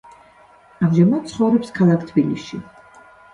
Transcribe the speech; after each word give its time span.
ამჟამად 0.87 1.27
ცხოვრობს 1.33 1.75
ქალაქ 1.77 2.09
თბილისში. 2.09 2.61